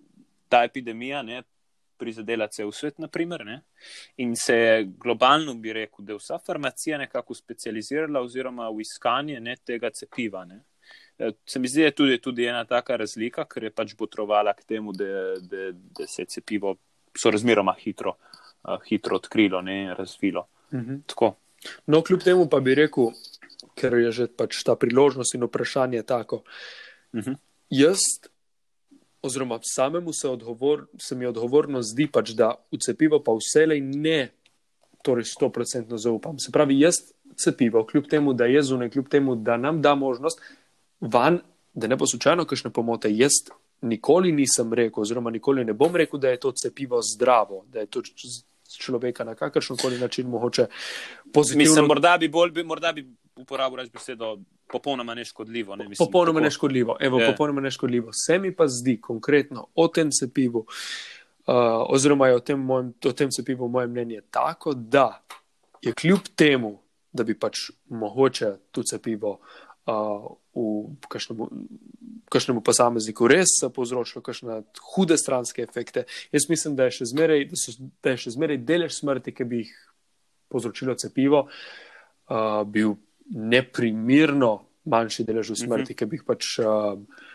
ta 0.49 0.65
epidemija 0.65 1.23
ne, 1.23 1.43
prizadela 2.01 2.49
cel 2.49 2.73
svet, 2.73 2.99
naprimer, 2.99 3.45
ne, 3.47 3.59
in 4.25 4.33
se 4.37 4.57
je 4.57 4.87
globalno, 5.05 5.55
bi 5.61 5.75
rekel, 5.77 6.05
da 6.05 6.15
je 6.15 6.19
vsa 6.23 6.39
farmacija 6.47 6.99
nekako 6.99 7.37
specializirala 7.37 8.23
oziroma 8.25 8.71
v 8.71 8.81
iskanje 8.87 9.41
ne, 9.41 9.57
tega 9.65 9.91
cepiva. 9.95 10.45
Ne. 10.49 10.63
Eh, 11.19 11.37
Se 11.47 11.61
mi 11.61 11.69
zdi, 11.69 11.85
da 11.85 11.91
je 11.91 11.97
tudi, 12.01 12.19
tudi 12.19 12.49
ena 12.49 12.65
taka 12.65 12.97
razlika, 12.97 13.45
ker 13.45 13.69
je 13.69 13.75
pač 13.75 13.95
botrovala 13.99 14.57
k 14.57 14.65
temu, 14.65 14.93
da, 14.97 15.37
da, 15.41 15.71
da 15.73 16.09
se 16.09 16.23
je 16.23 16.33
cepivo 16.39 16.77
so 17.17 17.31
razmeroma 17.31 17.75
hitro, 17.79 18.17
uh, 18.65 18.79
hitro 18.89 19.17
odkrilo 19.17 19.61
in 19.69 19.95
razvilo. 19.99 20.47
Mhm. 20.73 21.05
Tako, 21.07 21.35
No, 21.87 22.03
kljub 22.03 22.23
temu 22.25 22.47
pa 22.49 22.61
bi 22.61 22.75
rekel, 22.75 23.11
ker 23.77 23.95
je 24.01 24.13
že 24.13 24.27
pač 24.33 24.63
ta 24.65 24.77
priložnost 24.81 25.35
in 25.37 25.45
vprašanje 25.45 26.03
tako. 26.03 26.43
-huh. 27.13 27.37
Jaz, 27.71 27.99
oziroma 29.23 29.59
samemu 29.63 30.13
se, 30.13 30.29
odgovor, 30.29 30.87
se 30.99 31.15
mi 31.15 31.27
odgovorno 31.27 31.83
zdi, 31.83 32.09
pač, 32.13 32.31
da 32.31 32.55
v 32.73 32.79
cepivo 32.81 33.21
pa 33.25 33.35
vselej 33.37 33.81
ne, 33.81 34.31
torej 35.03 35.29
100% 35.41 35.97
zaupam. 35.97 36.39
Se 36.39 36.53
pravi, 36.53 36.81
jaz 36.81 37.03
cepivo, 37.37 37.85
kljub 37.87 38.09
temu, 38.11 38.33
da 38.33 38.45
je 38.45 38.63
zunaj, 38.63 38.91
kljub 38.91 39.09
temu, 39.09 39.37
da 39.37 39.57
nam 39.57 39.83
da 39.83 39.95
možnost, 39.95 40.41
van, 41.01 41.41
da 41.75 41.89
ne 41.89 41.97
bo 41.97 42.07
slučajno 42.07 42.45
kakšne 42.45 42.71
pomote. 42.71 43.13
Jaz 43.13 43.43
nikoli 43.81 44.33
nisem 44.33 44.73
rekel, 44.73 45.03
oziroma 45.03 45.31
nikoli 45.31 45.65
ne 45.65 45.73
bom 45.73 45.97
rekel, 45.97 46.21
da 46.21 46.29
je 46.29 46.41
to 46.41 46.53
cepivo 46.53 47.01
zdravo, 47.03 47.65
da 47.69 47.81
je 47.81 47.87
to 47.87 48.03
človeka 48.79 49.25
na 49.25 49.35
kakršen 49.35 49.77
koli 49.77 49.99
način 49.99 50.29
mogoče 50.29 50.67
pozitivno. 51.33 51.63
Mislim, 51.65 51.87
morda 51.87 52.17
bi, 52.19 52.29
bolj, 52.29 52.51
bi, 52.51 52.65
morda 52.65 52.93
bi 52.93 53.07
uporabil 53.43 53.83
reč 53.83 53.93
besedo 53.93 54.39
popolnoma 54.73 55.15
neškodljivo. 55.15 55.77
Ne? 55.77 55.89
Mislim, 55.89 56.07
popolnoma 56.07 56.41
tako... 56.41 56.45
neškodljivo. 56.45 56.97
Evo, 57.01 57.21
je. 57.21 57.31
popolnoma 57.33 57.61
neškodljivo. 57.61 58.13
Se 58.13 58.39
mi 58.39 58.55
pa 58.57 58.69
zdi 58.69 59.01
konkretno 59.01 59.67
o 59.75 59.89
tem 59.89 60.11
cepivu, 60.11 60.59
uh, 60.59 61.55
oziroma 61.89 62.31
o 62.35 62.41
tem, 62.41 62.61
mojem, 62.61 62.95
o 63.07 63.13
tem 63.13 63.31
cepivu 63.31 63.69
moje 63.69 63.87
mnenje 63.87 64.21
tako, 64.31 64.75
da 64.75 65.23
je 65.83 65.93
kljub 65.93 66.21
temu, 66.37 66.79
da 67.13 67.25
bi 67.25 67.39
pač 67.39 67.71
mogoče 67.89 68.53
to 68.71 68.83
cepivo 68.83 69.39
uh, 69.87 70.31
v 70.55 71.09
kakšnemu, 71.09 71.49
kakšnemu 72.31 72.61
posamezniku 72.61 73.29
res 73.31 73.59
povzročilo 73.75 74.23
kakšne 74.23 74.63
hude 74.95 75.19
stranske 75.19 75.63
efekte. 75.63 76.05
Jaz 76.33 76.49
mislim, 76.49 76.77
da 76.77 76.87
je 76.89 77.01
še 77.01 77.11
zmeraj, 77.15 77.47
da 77.51 77.59
so, 77.59 77.75
da 78.03 78.15
je 78.15 78.25
še 78.27 78.35
zmeraj 78.37 78.61
delež 78.67 78.99
smrti, 78.99 79.35
ki 79.35 79.47
bi 79.47 79.65
jih 79.65 79.73
povzročilo 80.51 80.95
cepivo, 80.99 81.47
uh, 81.47 82.63
bil 82.67 82.97
neprimerno 83.31 84.65
manjši 84.85 85.25
delež 85.25 85.53
smrti, 85.55 85.65
uh 85.65 85.79
mhm. 85.79 85.83
-huh. 85.83 85.99
ki 85.99 86.07
bi 86.07 86.17
jih 86.17 86.25
pač. 86.27 86.59
Uh, 86.59 87.27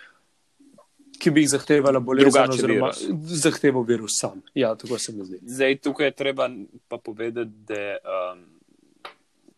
Ki 1.16 1.32
bi 1.32 1.42
jih 1.42 1.50
zahtevala 1.50 2.00
bolezen, 2.00 2.50
oziroma 2.50 2.90
zahteval 3.24 3.86
virus 3.88 4.18
sam. 4.20 4.42
Ja, 4.54 4.76
tako 4.76 5.00
se 5.00 5.14
mi 5.14 5.26
zdi. 5.26 5.40
Zdaj, 5.48 5.78
tukaj 5.78 6.08
je 6.08 6.12
treba 6.12 6.50
pa 6.88 6.98
povedati, 6.98 7.52
da 7.68 7.98
um, 8.34 8.44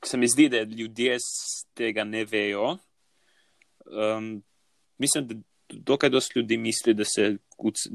se 0.05 0.17
mi 0.17 0.27
zdi, 0.27 0.49
da 0.49 0.61
ljudje 0.61 1.17
tega 1.73 2.03
ne 2.03 2.25
vejo, 2.25 2.77
um, 3.85 4.43
mislim, 4.97 5.27
da 5.27 5.35
dokaj 5.69 6.09
dosti 6.09 6.39
ljudi 6.39 6.57
misli, 6.57 6.93
da 6.93 7.05
se, 7.05 7.37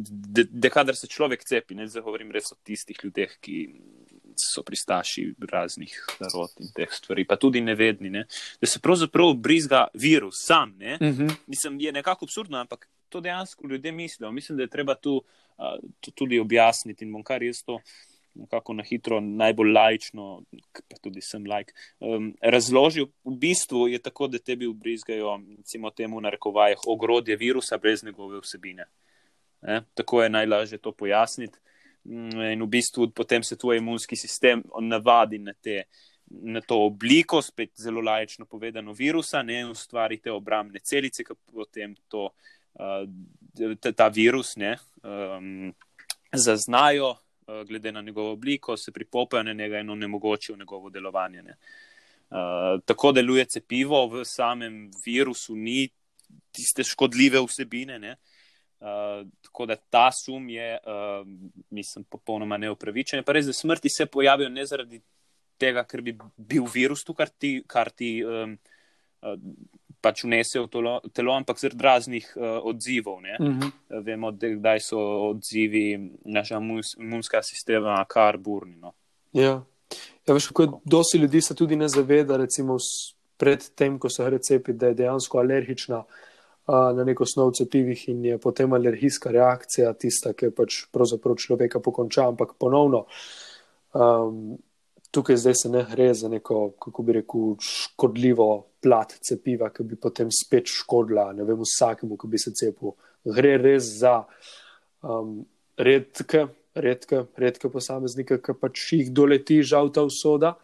da, 0.05 0.43
da 0.51 0.71
kadar 0.71 0.97
se 0.97 1.07
človek 1.07 1.45
cepi, 1.45 1.75
ne 1.75 1.87
zdaj 1.89 2.03
govorim 2.03 2.31
res 2.31 2.53
o 2.53 2.57
tistih 2.63 2.99
ljudeh, 3.05 3.37
ki 3.41 3.81
so 4.37 4.63
pristaši 4.63 5.35
raznih 5.53 5.95
narod 6.21 6.51
in 6.61 6.73
teh 6.77 6.89
stvari, 6.93 7.25
pa 7.25 7.37
tudi 7.37 7.61
nevedni, 7.61 8.11
ne, 8.11 8.25
da 8.61 8.67
se 8.67 8.81
pravzaprav 8.81 9.35
brizga 9.35 9.87
virus 9.95 10.45
sam. 10.47 10.71
Uh 10.71 11.07
mhm. 11.09 11.27
-huh. 11.27 11.35
Mislim, 11.47 11.81
je 11.81 11.93
nekako 11.93 12.25
absurdno, 12.25 12.59
ampak 12.59 12.89
to 13.09 13.21
dejansko 13.21 13.69
ljudje 13.69 13.93
mislijo. 13.93 14.33
Mislim, 14.33 14.57
da 14.57 14.63
je 14.63 14.71
treba 14.71 14.95
tu 14.95 15.17
uh, 15.17 15.65
to 16.01 16.11
tudi 16.11 16.39
objasniti 16.39 17.05
in 17.05 17.13
bom 17.13 17.23
kar 17.23 17.43
jaz 17.43 17.65
to 17.67 17.81
nekako 18.35 18.73
na 18.73 18.83
hitro, 18.83 19.21
najbolj 19.21 19.73
lajčno, 19.73 20.43
pa 20.89 20.97
tudi 21.03 21.21
sem 21.21 21.47
lajk, 21.47 21.73
um, 22.01 22.33
razložil. 22.41 23.11
V 23.25 23.37
bistvu 23.37 23.89
je 23.89 23.99
tako, 23.99 24.27
da 24.27 24.39
tebi 24.39 24.67
ubrizgajo, 24.67 25.39
recimo, 25.59 25.91
temu 25.91 26.21
na 26.21 26.31
rekovajih, 26.31 26.87
ogrodje 26.87 27.37
virusa 27.37 27.79
brez 27.79 28.05
njegove 28.05 28.41
vsebine. 28.41 28.87
E? 29.63 29.81
Tako 29.95 30.23
je 30.23 30.31
najlažje 30.31 30.79
to 30.79 30.93
pojasniti. 30.93 31.59
Mm, 32.05 32.53
in 32.53 32.63
v 32.63 32.69
bistvu 32.69 33.11
potem 33.15 33.43
se 33.43 33.57
tvoj 33.57 33.79
imunski 33.79 34.17
sistem 34.17 34.63
navadi 34.81 35.39
na, 35.39 35.53
te, 35.55 35.85
na 36.27 36.61
to 36.61 36.81
obliko, 36.87 37.43
spet 37.43 37.71
zelo 37.79 38.01
lajčno 38.01 38.47
povedano, 38.47 38.93
virusa, 38.93 39.43
ne 39.43 39.65
ustvari 39.71 40.19
te 40.19 40.33
obrambne 40.33 40.81
celice, 40.81 41.25
ki 41.25 41.37
potem 41.53 41.95
to, 42.09 42.31
uh, 42.81 43.77
ta, 43.81 43.93
ta 43.93 44.09
virus 44.09 44.57
ne, 44.57 44.77
um, 45.05 45.71
zaznajo, 46.33 47.15
Eh, 47.53 47.65
glede 47.65 47.93
na 47.93 48.01
njegovo 48.03 48.33
obliko, 48.33 48.77
se 48.77 48.93
pripopajo 48.93 49.43
na 49.43 49.53
njega 49.53 49.79
in 49.79 49.91
onemogočijo 49.91 50.57
njegovo 50.57 50.91
delovanje. 50.91 51.43
Ne. 51.43 51.57
Uh, 52.31 52.81
tako 52.85 53.13
deluje 53.13 53.45
cepivo, 53.45 54.07
v 54.07 54.25
samem 54.25 54.91
virusu 55.07 55.57
ni 55.57 55.89
tiste 56.53 56.85
škodljive 56.85 57.41
vsebine. 57.45 57.99
Uh, 57.99 58.17
tako 59.43 59.67
da 59.67 59.77
ta 59.77 60.11
sum 60.13 60.49
je, 60.49 60.79
uh, 60.87 61.27
mislim, 61.71 62.05
popolnoma 62.05 62.57
neupravičen. 62.57 63.25
Pa 63.25 63.33
res, 63.33 63.47
da 63.47 63.53
smrti 63.53 63.89
se 63.89 64.07
pojavijo 64.07 64.49
ne 64.49 64.67
zaradi 64.67 65.01
tega, 65.59 65.85
ker 65.87 66.03
bi 66.03 66.17
bil 66.37 66.67
virus 66.75 67.05
tu, 67.05 67.15
kar 67.15 67.31
ti, 67.31 67.61
kar 67.67 67.93
ti 67.95 68.17
um, 68.27 68.57
uh, 69.23 69.37
pač 70.03 70.25
vnese 70.27 70.65
v 70.65 70.67
telo, 70.73 70.97
telo 71.15 71.37
ampak 71.37 71.61
zaradi 71.63 71.87
raznih 71.87 72.33
uh, 72.37 72.59
odzivov. 72.73 73.21
Uh 73.21 73.47
mhm. 73.47 73.61
-huh. 73.61 74.03
Vemo, 74.05 74.31
da 74.31 74.51
kdaj 74.51 74.81
so 74.81 74.99
odzivi 75.29 76.11
našega 76.25 76.61
imunskega 76.99 77.43
sistema 77.43 78.05
kar 78.09 78.37
burni. 78.37 78.77
No. 78.77 78.93
Ja, 79.33 79.63
ja 80.27 80.35
veš, 80.35 80.47
kako 80.47 80.81
dosti 80.85 81.19
ljudi 81.19 81.41
se 81.41 81.55
tudi 81.55 81.77
ne 81.77 81.89
zaveda, 81.89 82.37
recimo 82.37 82.77
pred 83.37 83.63
tem, 83.75 83.99
ko 83.99 84.09
se 84.09 84.31
recepi, 84.31 84.73
da 84.73 84.87
je 84.87 84.95
dejansko 84.95 85.39
alergična 85.39 85.99
uh, 85.99 86.05
na 86.67 87.05
neko 87.05 87.27
snov 87.27 87.53
cepivih 87.59 88.09
in 88.09 88.25
je 88.25 88.39
potem 88.39 88.73
alergijska 88.73 89.31
reakcija 89.31 89.93
tista, 89.99 90.33
ki 90.33 90.53
pač 90.55 90.85
pravzaprav 90.95 91.37
človeka 91.37 91.81
pokonča, 91.83 92.29
ampak 92.31 92.55
ponovno. 92.59 93.07
Um, 93.93 94.59
tukaj 95.13 95.37
zdaj 95.37 95.55
se 95.55 95.69
ne 95.69 95.85
gre 95.91 96.15
za 96.15 96.29
neko, 96.29 96.71
kako 96.81 97.03
bi 97.03 97.13
rekel, 97.19 97.57
škodljivo 97.61 98.49
plat 98.83 99.13
cepiva, 99.21 99.69
ki 99.71 99.85
bi 99.85 99.99
potem 100.01 100.31
spet 100.33 100.71
škodila, 100.71 101.33
vem, 101.37 101.61
vsakemu, 101.61 102.17
ki 102.17 102.31
bi 102.31 102.39
se 102.39 102.55
cepil. 102.57 102.95
Gre 103.25 103.57
res 103.61 103.91
za 103.99 104.23
um, 105.03 105.43
redke, 105.79 106.47
redke, 106.75 107.27
redke 107.39 107.71
posameznike, 107.71 108.41
ki 108.43 108.57
pač 108.59 108.87
jih 108.97 109.13
doleti 109.13 109.61
žal 109.67 109.93
ta 109.93 110.07
usoda, 110.07 110.57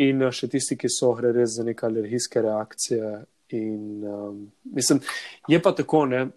in 0.00 0.22
še 0.32 0.48
tisti, 0.48 0.78
ki 0.80 0.88
so 0.88 1.12
gre 1.18 1.34
res 1.34 1.58
za 1.58 1.66
neke 1.66 1.86
alergijske 1.88 2.44
reakcije. 2.46 3.12
In, 3.50 4.04
um, 4.04 4.50
mislim, 4.64 5.00
je 5.48 5.62
pa 5.62 5.72
tako, 5.74 6.06
ne, 6.06 6.28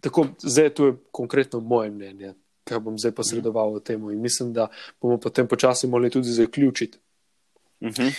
tako, 0.00 0.26
zdaj 0.38 0.70
to 0.74 0.86
je 0.86 0.96
konkretno 1.10 1.60
moje 1.60 1.90
mnenje 1.90 2.34
kaj 2.68 2.82
bom 2.84 2.98
zdaj 3.00 3.14
posredoval 3.16 3.78
o 3.78 3.80
tem. 3.80 4.02
In 4.12 4.20
mislim, 4.20 4.52
da 4.52 4.68
bomo 5.00 5.18
potem 5.20 5.48
počasi 5.48 5.88
morali 5.88 6.10
tudi 6.10 6.34
zaključiti. 6.36 6.98
Uh 7.80 7.88
mhm. 7.88 8.02
-huh. 8.02 8.12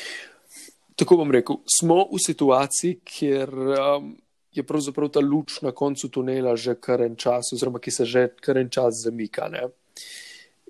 Tako 0.96 1.16
bom 1.16 1.32
rekel, 1.32 1.56
smo 1.80 2.04
v 2.12 2.20
situaciji, 2.26 3.00
kjer 3.04 3.50
um, 3.50 4.18
je 4.52 4.64
pravzaprav 4.64 5.10
ta 5.10 5.20
luč 5.20 5.62
na 5.62 5.72
koncu 5.72 6.10
tunela 6.10 6.56
že 6.56 6.76
kar 6.76 7.02
en 7.02 7.16
čas, 7.16 7.54
oziroma 7.54 7.80
ki 7.80 7.92
se 7.92 8.06
že 8.06 8.28
kar 8.42 8.58
en 8.58 8.70
čas 8.70 8.94
zamika. 9.04 9.48
Ne? 9.48 9.62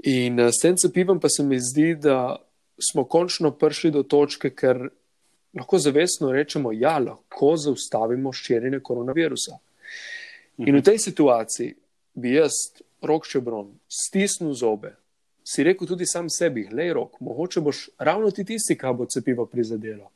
In 0.03 0.39
uh, 0.39 0.50
s 0.51 0.62
tem 0.62 0.75
cepivem 0.77 1.19
pa 1.19 1.29
se 1.29 1.43
mi 1.43 1.59
zdi, 1.59 1.95
da 1.95 2.38
smo 2.91 3.03
končno 3.03 3.51
prišli 3.51 3.91
do 3.91 4.03
točke, 4.03 4.50
ker 4.50 4.89
lahko 5.58 5.77
zavestno 5.77 6.32
rečemo, 6.32 6.74
da 6.74 6.79
ja, 6.79 6.98
lahko 7.00 7.56
zaustavimo 7.58 8.34
širjenje 8.34 8.79
koronavirusa. 8.79 9.58
In 10.58 10.74
v 10.74 10.77
mhm. 10.77 10.86
tej 10.86 10.98
situaciji 11.00 11.75
bi 12.13 12.34
jaz 12.36 12.51
rok 13.01 13.27
čebron, 13.27 13.72
stisnil 13.88 14.53
zobe, 14.53 14.96
si 15.44 15.63
rekel 15.63 15.88
tudi 15.88 16.06
sam 16.06 16.29
sebi, 16.29 16.68
le 16.72 16.91
rok, 16.94 17.20
mogoče 17.20 17.62
boš 17.62 17.89
ravno 17.98 18.32
ti 18.32 18.44
tisti, 18.46 18.77
ki 18.77 18.94
bo 18.94 19.08
cepivo 19.10 19.46
prizadelo. 19.46 20.12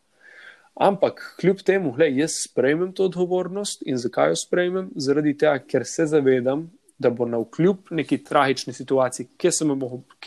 Ampak 0.74 1.36
kljub 1.40 1.62
temu, 1.66 1.92
gledaj, 1.94 2.20
jaz 2.20 2.36
sprejmem 2.50 2.92
to 2.94 3.06
odgovornost 3.06 3.84
in 3.86 3.98
zakaj 3.98 4.32
jo 4.34 4.38
sprejmem? 4.42 4.90
Zaradi 4.96 5.36
tega, 5.38 5.60
ker 5.60 5.86
se 5.86 6.06
zavedam, 6.10 6.68
da 6.98 7.10
bo 7.10 7.26
na 7.26 7.38
vkljub 7.38 7.78
neki 7.90 8.24
tragični 8.24 8.74
situaciji, 8.74 9.28
ki 9.38 9.52
se, 9.52 9.66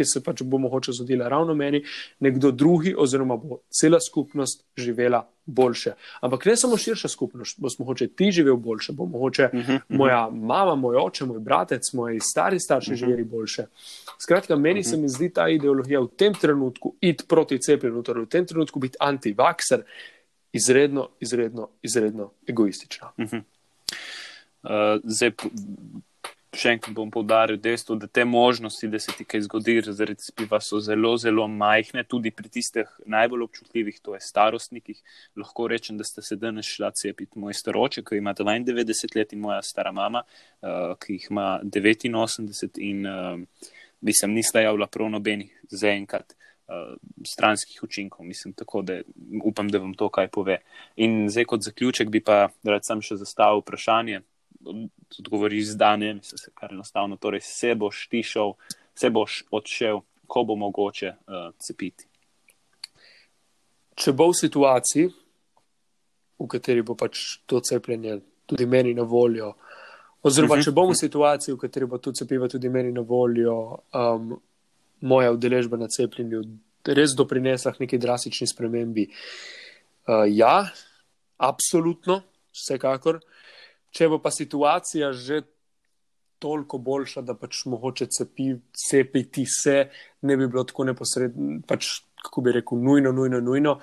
se 0.05 0.23
pač 0.25 0.43
bo 0.43 0.59
mogoče 0.59 0.93
zgodila 0.93 1.29
ravno 1.29 1.55
meni, 1.55 1.83
nekdo 2.21 2.51
drugi, 2.51 2.95
oziroma 2.99 3.37
bo 3.37 3.61
cela 3.71 4.01
skupnost 4.01 4.65
živela 4.77 5.23
boljše. 5.47 5.93
Ampak 6.21 6.45
ne 6.47 6.57
samo 6.57 6.77
širša 6.77 7.09
skupnost, 7.09 7.61
bo 7.61 7.69
mogoče 7.79 8.09
ti 8.09 8.31
živel 8.33 8.57
boljše, 8.57 8.93
bo 8.93 9.07
mogoče 9.07 9.49
uh 9.53 9.53
-huh, 9.53 9.63
uh 9.63 9.69
-huh. 9.69 9.81
moja 9.89 10.29
mama, 10.31 10.75
moj 10.75 10.97
oče, 10.97 11.25
moj 11.25 11.39
bratec, 11.41 11.93
moji 11.93 12.21
stari 12.21 12.61
starši 12.61 12.91
uh 12.91 12.97
-huh. 12.97 13.01
živeli 13.01 13.25
boljše. 13.25 13.67
Skratka, 14.19 14.57
meni 14.57 14.81
uh 14.81 14.87
-huh. 14.87 14.91
se 14.91 14.97
mi 14.97 15.09
zdi 15.09 15.31
ta 15.33 15.49
ideologija 15.49 16.01
v 16.01 16.09
tem 16.17 16.35
trenutku 16.35 16.95
iti 17.01 17.25
proti 17.29 17.59
cepljenju, 17.59 18.03
torej 18.03 18.25
v 18.25 18.29
tem 18.29 18.47
trenutku 18.47 18.79
biti 18.79 18.97
antivakser, 19.01 19.83
izredno, 20.53 21.09
izredno, 21.21 21.69
izredno 21.83 22.31
egoistična. 22.47 23.13
Uh 23.19 23.25
-huh. 23.25 23.43
uh, 24.63 25.01
zdaj, 25.05 25.31
še 26.57 26.73
enkrat 26.77 26.95
bom 26.97 27.11
povdaril 27.13 27.59
dejstvo, 27.61 27.97
da 28.01 28.09
te 28.09 28.25
možnosti, 28.25 28.89
da 28.91 28.99
se 29.03 29.13
ti 29.17 29.25
kaj 29.29 29.45
zgodi, 29.47 29.77
zaradi 29.87 30.25
spiva, 30.25 30.61
so 30.65 30.81
zelo, 30.83 31.13
zelo 31.21 31.47
majhne, 31.49 32.05
tudi 32.09 32.33
pri 32.35 32.51
tistih 32.53 32.91
najbolj 33.07 33.45
občutljivih, 33.47 34.01
to 34.03 34.17
je 34.17 34.23
starostnikih. 34.25 35.01
Lahko 35.39 35.69
rečem, 35.73 35.99
da 36.01 36.07
ste 36.09 36.25
se 36.25 36.39
danes 36.41 36.69
šla 36.69 36.91
cepiti 36.97 37.39
moj 37.39 37.57
staroče, 37.57 38.05
ki 38.07 38.21
ima 38.21 38.35
92 38.35 39.17
let 39.17 39.33
in 39.37 39.45
moja 39.45 39.63
stara 39.63 39.93
mama, 39.93 40.25
uh, 40.63 40.95
ki 41.01 41.19
jih 41.19 41.29
ima 41.31 41.49
89 41.65 42.81
in 42.85 43.07
uh, 43.07 43.73
bi 44.01 44.15
sem 44.17 44.33
nista 44.33 44.61
javila 44.65 44.87
prav 44.87 45.11
nobenih 45.13 45.53
zaenkrat 45.71 46.37
uh, 46.69 46.95
stranskih 47.27 47.83
učinkov. 47.83 48.27
Mislim, 48.27 48.55
tako 48.55 48.83
da 48.83 49.01
upam, 49.45 49.69
da 49.69 49.79
vam 49.83 49.95
to 49.95 50.09
kaj 50.09 50.29
pove. 50.29 50.61
In 50.97 51.27
zdaj, 51.31 51.45
kot 51.53 51.67
zaključek, 51.67 52.11
bi 52.11 52.25
pa 52.25 52.49
rad 52.65 52.87
sam 52.87 53.03
še 53.03 53.19
zastavil 53.21 53.65
vprašanje. 53.65 54.23
Odgovori 55.19 55.63
zdanje, 55.63 56.15
mislim, 56.15 56.39
se 56.39 56.51
kar 56.55 56.73
enostavno. 56.73 57.17
Torej, 57.17 57.41
se 57.43 57.75
boš 57.75 58.09
tišel, 58.11 58.53
se 58.95 59.11
boš 59.11 59.45
odšel, 59.51 60.01
ko 60.27 60.45
bo 60.45 60.57
mogoče 60.57 61.09
uh, 61.09 61.53
cepiti. 61.63 62.09
Če 63.95 64.13
bo 64.13 64.29
v 64.29 64.37
situaciji, 64.37 65.11
v 66.39 66.49
kateri 66.51 66.83
bo 66.83 66.97
pač 66.99 67.23
to 67.47 67.61
cepljenje 67.65 68.19
tudi 68.47 68.67
meni 68.67 68.95
na 68.95 69.03
voljo, 69.03 69.55
oziroma 70.23 70.55
uh 70.55 70.59
mhm. 70.59 70.61
-huh. 70.61 70.65
če 70.65 70.73
bom 70.73 70.91
v 70.91 70.97
situaciji, 70.97 71.55
v 71.55 71.59
kateri 71.59 71.87
bo 71.87 71.99
to 71.99 72.13
cepivo 72.13 72.49
tudi 72.49 72.69
meni 72.69 72.93
na 72.93 73.01
voljo, 73.01 73.79
um, 73.95 74.41
moja 75.01 75.33
udeležba 75.33 75.77
na 75.77 75.87
cepljenju 75.89 76.43
res 76.95 77.15
doprinesla 77.17 77.73
k 77.73 77.81
neki 77.81 77.99
drastični 77.99 78.47
spremembi. 78.47 79.09
Uh, 80.07 80.27
ja, 80.31 80.69
absolutno, 81.37 82.23
vsekakor. 82.55 83.21
Če 83.91 84.09
bo 84.09 84.19
pa 84.23 84.31
situacija 84.35 85.13
že 85.13 85.43
toliko 86.39 86.79
boljša, 86.79 87.23
da 87.25 87.35
pač 87.35 87.65
mogoče 87.65 88.07
cepi, 88.13 88.51
cepiti 88.77 89.47
se, 89.49 89.77
ne 90.23 90.37
bi 90.37 90.49
bilo 90.49 90.65
tako 90.69 90.85
neposredno, 90.91 91.61
pač, 91.69 91.89
kako 92.23 92.43
bi 92.45 92.53
rekel, 92.59 92.81
nujno, 92.83 93.13
nujno, 93.13 93.41
nujno, 93.41 93.77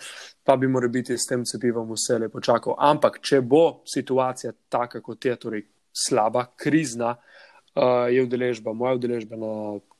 pa 0.43 0.55
bi 0.57 0.67
morali 0.67 0.99
biti 0.99 1.17
s 1.17 1.25
tem 1.29 1.45
cepivom 1.49 1.89
vse 1.95 2.19
lepo 2.21 2.41
čakal. 2.43 2.75
Ampak, 2.77 3.19
če 3.25 3.41
bo 3.41 3.81
situacija 3.89 4.53
taka, 4.69 5.01
kot 5.01 5.25
je, 5.25 5.35
torej 5.39 5.65
slaba, 5.93 6.45
krizna, 6.59 7.15
uh, 7.15 8.05
je 8.11 8.23
udeležba, 8.25 8.73
moja 8.77 8.97
udeležba 8.99 9.39
na 9.39 9.53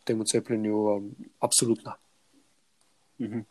temu 0.05 0.27
cepljenju 0.27 0.85
um, 0.93 1.11
absolutna. 1.41 1.95
Mhm. 3.19 3.45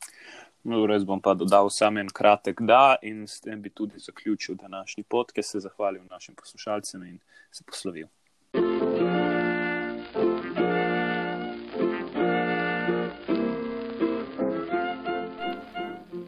No, 0.64 0.86
res 0.86 1.02
bom 1.04 1.20
pa 1.20 1.34
dodal 1.34 1.70
samo 1.70 1.98
en 1.98 2.08
kratek 2.08 2.60
da 2.62 2.96
in 3.02 3.26
s 3.26 3.40
tem 3.40 3.62
bi 3.62 3.70
tudi 3.70 3.98
zaključil 3.98 4.54
današnji 4.54 5.02
podcast, 5.02 5.50
se 5.50 5.60
zahvalil 5.60 6.02
našim 6.10 6.34
poslušalcem 6.34 7.02
in 7.02 7.18
se 7.50 7.64
poslovil. 7.66 8.06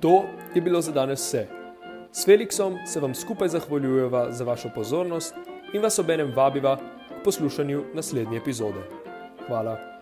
To 0.02 0.24
je 0.54 0.60
bilo 0.60 0.80
za 0.80 0.92
danes 0.92 1.20
vse. 1.20 1.46
S 2.12 2.26
Felixom 2.26 2.86
se 2.86 3.00
vam 3.00 3.14
skupaj 3.14 3.48
zahvaljujeva 3.48 4.32
za 4.32 4.44
vašo 4.44 4.70
pozornost 4.74 5.34
in 5.72 5.82
vas 5.82 5.98
obenem 5.98 6.32
vabiva 6.36 6.76
k 6.76 7.24
poslušanju 7.24 7.84
naslednje 7.94 8.36
epizode. 8.36 8.82
Hvala. 9.46 9.93